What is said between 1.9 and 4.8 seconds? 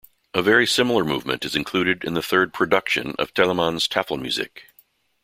in the third "Production" of Telemann's "Tafelmusik".